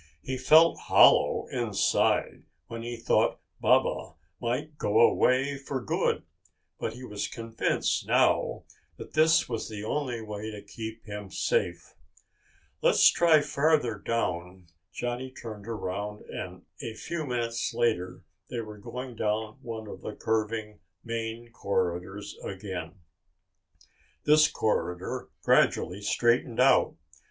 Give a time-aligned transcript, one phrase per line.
[0.23, 6.23] He felt hollow inside when he thought Baba might go away for good,
[6.79, 8.63] but he was convinced now
[8.97, 11.93] that this was the only way to keep him safe.
[12.81, 19.15] "Let's try farther down." Johnny turned around and a few minutes later they were going
[19.15, 22.93] down one of the curving main corridors again.
[24.23, 26.95] This corridor gradually straightened out.